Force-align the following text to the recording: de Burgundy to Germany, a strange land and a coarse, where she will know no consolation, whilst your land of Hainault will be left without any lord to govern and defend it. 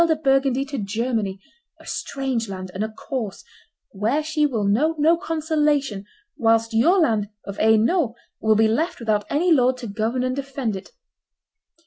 de 0.07 0.15
Burgundy 0.15 0.65
to 0.65 0.79
Germany, 0.79 1.39
a 1.79 1.85
strange 1.85 2.49
land 2.49 2.71
and 2.73 2.83
a 2.83 2.89
coarse, 2.91 3.43
where 3.91 4.23
she 4.23 4.47
will 4.47 4.63
know 4.63 4.95
no 4.97 5.15
consolation, 5.15 6.05
whilst 6.37 6.73
your 6.73 6.99
land 6.99 7.29
of 7.45 7.57
Hainault 7.57 8.15
will 8.39 8.55
be 8.55 8.67
left 8.67 8.99
without 8.99 9.25
any 9.29 9.51
lord 9.51 9.77
to 9.77 9.85
govern 9.85 10.23
and 10.23 10.35
defend 10.35 10.75
it. 10.75 10.89